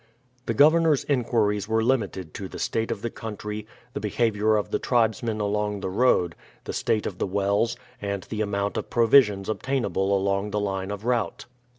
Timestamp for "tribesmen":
4.79-5.39